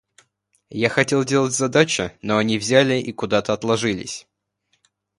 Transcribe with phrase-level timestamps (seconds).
[0.77, 4.25] Я хотел делать задачи, но они взяли и куда-то отложились.